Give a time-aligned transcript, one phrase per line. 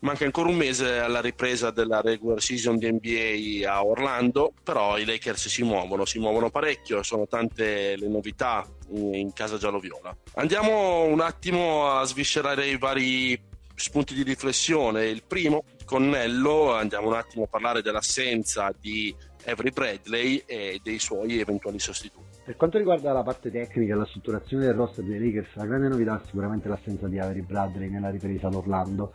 [0.00, 5.04] Manca ancora un mese alla ripresa della regular season di NBA a Orlando, però i
[5.04, 10.16] Lakers si muovono, si muovono parecchio, sono tante le novità in casa giallo-viola.
[10.36, 13.38] Andiamo un attimo a sviscerare i vari
[13.74, 15.04] spunti di riflessione.
[15.06, 19.14] Il primo, con Nello, andiamo un attimo a parlare dell'assenza di
[19.44, 22.38] Avery Bradley e dei suoi eventuali sostituti.
[22.42, 25.88] Per quanto riguarda la parte tecnica e la strutturazione del roster dei Lakers, la grande
[25.88, 29.12] novità è sicuramente l'assenza di Avery Bradley nella ripresa ad Orlando.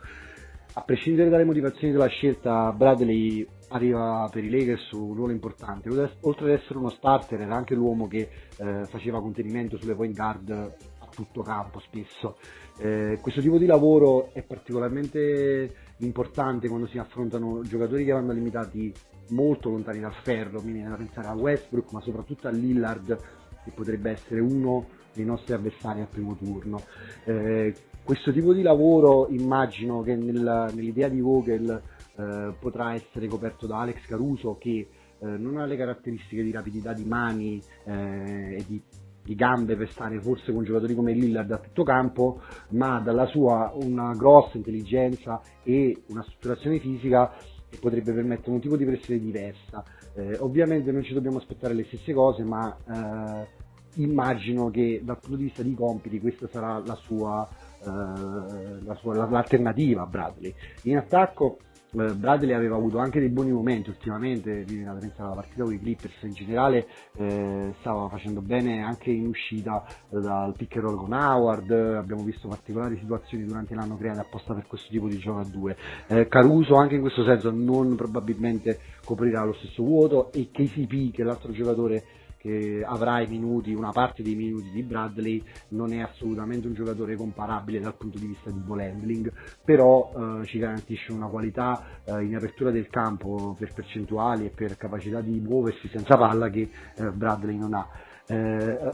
[0.78, 5.88] A prescindere dalle motivazioni della scelta, Bradley arriva per i Lakers su un ruolo importante.
[6.20, 10.50] Oltre ad essere uno starter, era anche l'uomo che eh, faceva contenimento sulle point guard
[10.50, 12.36] a tutto campo spesso.
[12.76, 18.92] Eh, questo tipo di lavoro è particolarmente importante quando si affrontano giocatori che vanno limitati
[19.30, 23.18] molto lontani dal ferro, mi viene da pensare a Westbrook, ma soprattutto a Lillard,
[23.64, 26.82] che potrebbe essere uno dei nostri avversari al primo turno.
[27.24, 27.74] Eh,
[28.06, 31.82] questo tipo di lavoro immagino che nel, nell'idea di Vogel
[32.16, 36.92] eh, potrà essere coperto da Alex Caruso che eh, non ha le caratteristiche di rapidità
[36.92, 38.80] di mani eh, e di,
[39.24, 42.40] di, gambe per stare forse con giocatori come Lillard a tutto campo,
[42.70, 47.32] ma dalla sua una grossa intelligenza e una strutturazione fisica
[47.68, 49.82] che potrebbe permettere un tipo di pressione diversa.
[50.14, 53.64] Eh, ovviamente non ci dobbiamo aspettare le stesse cose, ma eh,
[54.00, 57.48] immagino che dal punto di vista di compiti questa sarà la sua
[57.84, 60.54] la sua, l'alternativa a Bradley.
[60.82, 61.58] In attacco
[61.98, 65.72] eh, Bradley aveva avuto anche dei buoni momenti ultimamente, viene da pensare alla partita con
[65.72, 70.84] i Clippers in generale, eh, stava facendo bene anche in uscita eh, dal pick and
[70.84, 75.18] roll con Howard, abbiamo visto particolari situazioni durante l'anno create apposta per questo tipo di
[75.18, 75.76] gioco a due.
[76.08, 81.22] Eh, Caruso anche in questo senso non probabilmente coprirà lo stesso vuoto e KCP che
[81.22, 82.04] è l'altro giocatore
[82.46, 87.16] che avrà i minuti, una parte dei minuti di Bradley, non è assolutamente un giocatore
[87.16, 89.32] comparabile dal punto di vista di ball handling,
[89.64, 94.76] però eh, ci garantisce una qualità eh, in apertura del campo per percentuali e per
[94.76, 97.88] capacità di muoversi senza palla che eh, Bradley non ha.
[98.28, 98.90] Eh,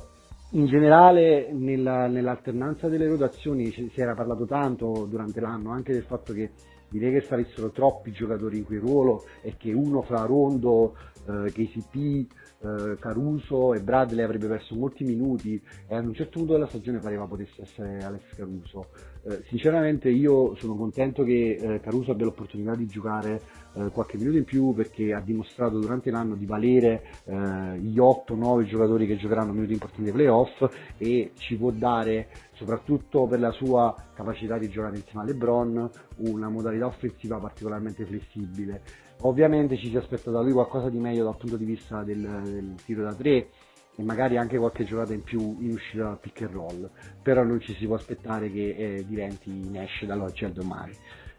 [0.53, 6.33] in generale nella, nell'alternanza delle rotazioni si era parlato tanto durante l'anno anche del fatto
[6.35, 6.51] che
[6.93, 10.95] i Lakers avessero troppi giocatori in quel ruolo e che uno fra Rondo,
[11.27, 12.27] eh, KCP,
[12.63, 16.99] eh, Caruso e Bradley avrebbe perso molti minuti e ad un certo punto della stagione
[16.99, 18.87] pareva potesse essere Alex Caruso.
[19.25, 23.41] Eh, sinceramente io sono contento che eh, Caruso abbia l'opportunità di giocare
[23.75, 28.65] eh, qualche minuto in più perché ha dimostrato durante l'anno di valere eh, gli 8-9
[28.65, 32.29] giocatori che giocheranno minuti importanti nei playoff e ci può dare
[32.63, 38.83] soprattutto per la sua capacità di giocare insieme a LeBron una modalità offensiva particolarmente flessibile
[39.25, 42.75] Ovviamente ci si aspetta da lui qualcosa di meglio dal punto di vista del, del
[42.85, 43.49] tiro da tre
[43.95, 46.91] e magari anche qualche giocata in più in uscita dal pick and roll,
[47.23, 50.93] però non ci si può aspettare che eh, diventi Nash dall'oggi al domani.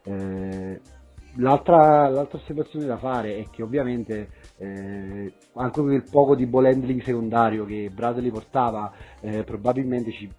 [0.03, 0.79] Eh,
[1.37, 7.01] l'altra, l'altra, osservazione da fare è che ovviamente eh, anche quel poco di ball handling
[7.01, 10.29] secondario che Bradley portava eh, probabilmente ci,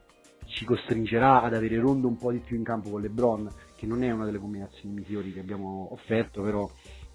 [0.54, 4.04] ci costringerà ad avere Rondo un po' di più in campo con LeBron, che non
[4.04, 6.70] è una delle combinazioni migliori che abbiamo offerto, però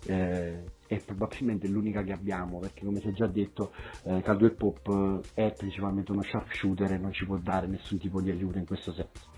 [0.07, 3.71] eh, è probabilmente l'unica che abbiamo perché come si è già detto
[4.03, 8.29] eh, Caldwell Pop è principalmente uno sharpshooter e non ci può dare nessun tipo di
[8.29, 9.37] aiuto in questo senso.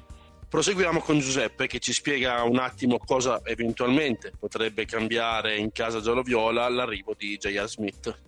[0.50, 6.68] Proseguiamo con Giuseppe che ci spiega un attimo cosa eventualmente potrebbe cambiare in casa giallo-viola
[6.70, 7.70] l'arrivo di J.R.
[7.70, 8.20] Smith.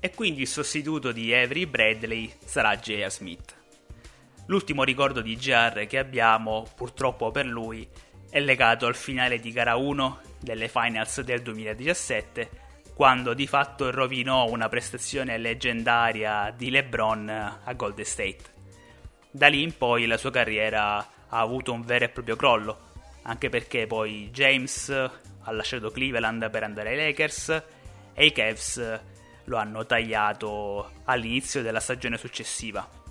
[0.00, 3.10] E quindi il sostituto di Avery Bradley sarà J.R.
[3.10, 3.62] Smith.
[4.46, 7.88] L'ultimo ricordo di JR che abbiamo, purtroppo per lui,
[8.28, 12.50] è legato al finale di gara 1 delle finals del 2017,
[12.94, 17.28] quando di fatto rovinò una prestazione leggendaria di LeBron
[17.64, 18.42] a Golden State.
[19.30, 22.78] Da lì in poi la sua carriera ha avuto un vero e proprio crollo,
[23.22, 27.62] anche perché poi James ha lasciato Cleveland per andare ai Lakers
[28.12, 29.00] e i Cavs
[29.44, 33.02] lo hanno tagliato all'inizio della stagione successiva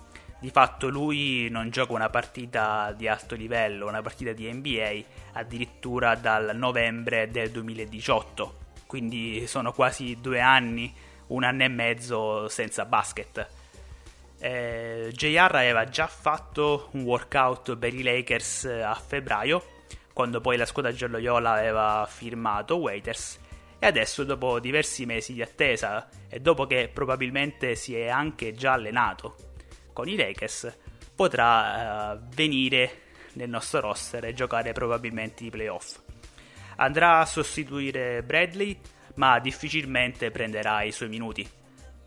[0.44, 5.04] di fatto lui non gioca una partita di alto livello, una partita di NBA
[5.40, 10.94] addirittura dal novembre del 2018, quindi sono quasi due anni,
[11.28, 13.48] un anno e mezzo senza basket.
[14.38, 19.64] Eh, JR aveva già fatto un workout per i Lakers a febbraio,
[20.12, 23.40] quando poi la squadra giallo-viola aveva firmato Waiters
[23.80, 28.74] e adesso dopo diversi mesi di attesa e dopo che probabilmente si è anche già
[28.74, 29.52] allenato
[29.94, 30.76] con i Lakers
[31.16, 33.02] potrà uh, venire
[33.34, 36.00] nel nostro roster e giocare probabilmente i playoff.
[36.78, 38.78] Andrà a sostituire Bradley,
[39.16, 41.48] ma difficilmente prenderà i suoi minuti.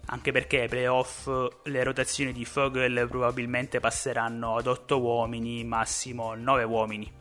[0.09, 1.29] Anche perché ai playoff
[1.65, 7.13] le rotazioni di Fogel probabilmente passeranno ad 8 uomini, massimo 9 uomini.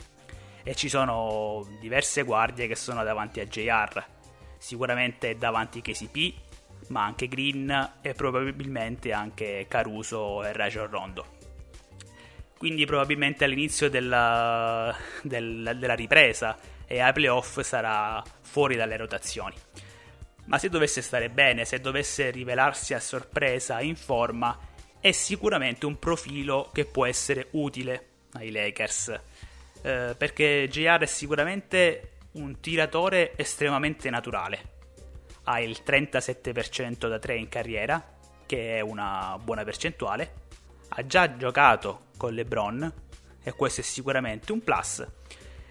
[0.67, 4.03] e ci sono diverse guardie che sono davanti a JR.
[4.57, 6.33] Sicuramente davanti KCP,
[6.87, 11.25] ma anche Green e probabilmente anche Caruso e Rajon Rondo.
[12.57, 19.55] Quindi probabilmente all'inizio della, del, della ripresa e ai playoff sarà fuori dalle rotazioni.
[20.45, 24.57] Ma se dovesse stare bene, se dovesse rivelarsi a sorpresa in forma,
[24.99, 29.19] è sicuramente un profilo che può essere utile ai Lakers.
[29.81, 34.73] Eh, perché JR è sicuramente un tiratore estremamente naturale.
[35.45, 38.03] Ha il 37% da 3 in carriera,
[38.45, 40.43] che è una buona percentuale.
[40.89, 42.93] Ha già giocato con LeBron,
[43.41, 45.05] e questo è sicuramente un plus.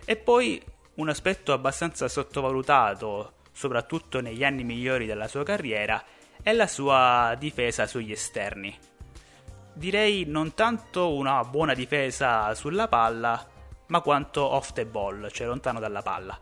[0.04, 0.62] E poi
[0.94, 6.02] un aspetto abbastanza sottovalutato, soprattutto negli anni migliori della sua carriera,
[6.42, 8.92] è la sua difesa sugli esterni
[9.74, 13.44] direi non tanto una buona difesa sulla palla,
[13.88, 16.38] ma quanto off the ball, cioè lontano dalla palla.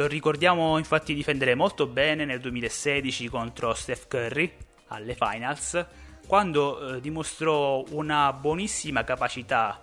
[0.00, 4.50] Lo ricordiamo infatti difendere molto bene nel 2016 contro Steph Curry
[4.86, 5.84] alle finals,
[6.26, 9.78] quando eh, dimostrò una buonissima capacità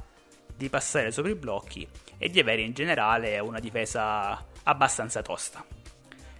[0.56, 1.88] di passare sopra i blocchi
[2.18, 5.64] e di avere in generale una difesa abbastanza tosta.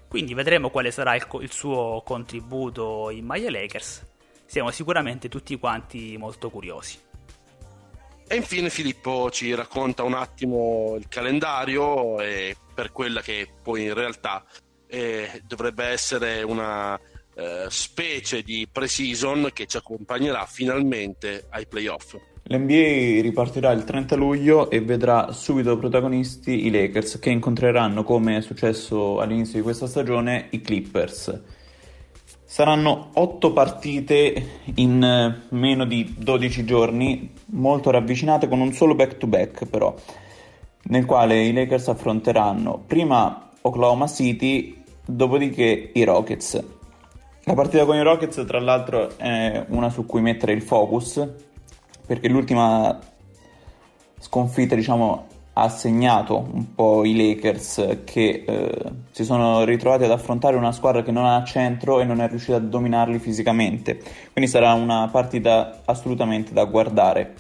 [0.08, 4.04] Quindi vedremo quale sarà il, il suo contributo in Maya Lakers
[4.48, 6.98] siamo sicuramente tutti quanti molto curiosi.
[8.30, 13.94] E infine Filippo ci racconta un attimo il calendario e per quella che poi in
[13.94, 14.44] realtà
[14.86, 17.00] eh, dovrebbe essere una
[17.36, 22.18] eh, specie di pre-season che ci accompagnerà finalmente ai playoff.
[22.50, 28.42] L'NBA ripartirà il 30 luglio e vedrà subito protagonisti i Lakers che incontreranno, come è
[28.42, 31.42] successo all'inizio di questa stagione, i Clippers.
[32.50, 39.66] Saranno otto partite in eh, meno di 12 giorni, molto ravvicinate con un solo back-to-back
[39.66, 39.94] però,
[40.84, 46.64] nel quale i Lakers affronteranno prima Oklahoma City, dopodiché i Rockets.
[47.44, 51.28] La partita con i Rockets tra l'altro è una su cui mettere il focus,
[52.06, 52.98] perché l'ultima
[54.20, 55.28] sconfitta diciamo
[55.60, 58.72] ha segnato un po' i Lakers che eh,
[59.10, 62.58] si sono ritrovati ad affrontare una squadra che non ha centro e non è riuscita
[62.58, 64.00] a dominarli fisicamente.
[64.32, 67.34] Quindi sarà una partita assolutamente da guardare.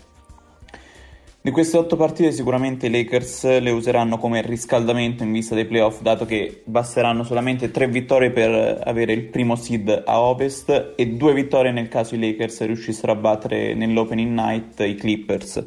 [1.40, 6.02] Di queste otto partite sicuramente i Lakers le useranno come riscaldamento in vista dei playoff,
[6.02, 11.34] dato che basteranno solamente tre vittorie per avere il primo seed a ovest e due
[11.34, 15.64] vittorie nel caso i Lakers riuscissero a battere nell'opening night i Clippers.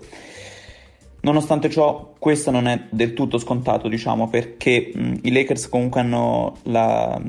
[1.22, 6.56] Nonostante ciò, questo non è del tutto scontato, diciamo, perché mh, i Lakers comunque hanno
[6.62, 7.20] la,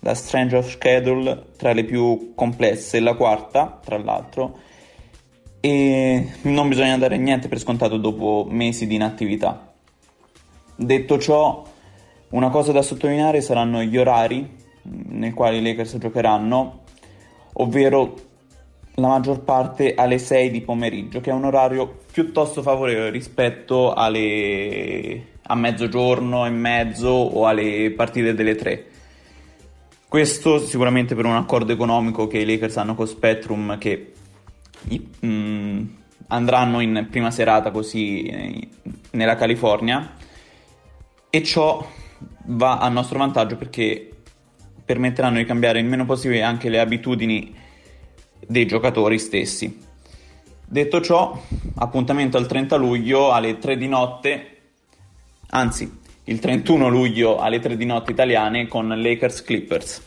[0.00, 4.58] la strange of schedule tra le più complesse, la quarta, tra l'altro,
[5.58, 9.72] e non bisogna dare niente per scontato dopo mesi di inattività.
[10.76, 11.64] Detto ciò,
[12.28, 14.48] una cosa da sottolineare saranno gli orari
[14.82, 16.82] nei quali i Lakers giocheranno,
[17.54, 18.14] ovvero
[18.98, 25.34] la maggior parte alle 6 di pomeriggio, che è un orario piuttosto favorevole rispetto alle...
[25.42, 28.86] a mezzogiorno e mezzo o alle partite delle 3.
[30.08, 34.12] Questo sicuramente per un accordo economico che i Lakers hanno con Spectrum che
[34.88, 35.84] mh, mm,
[36.28, 38.68] andranno in prima serata così eh,
[39.10, 40.14] nella California
[41.28, 41.86] e ciò
[42.46, 44.10] va a nostro vantaggio perché
[44.84, 47.64] permetteranno di cambiare il meno possibile anche le abitudini
[48.46, 49.84] dei giocatori stessi.
[50.68, 51.40] Detto ciò,
[51.76, 54.56] appuntamento al 30 luglio alle 3 di notte,
[55.50, 55.90] anzi
[56.24, 60.02] il 31 luglio alle 3 di notte italiane con Lakers Clippers.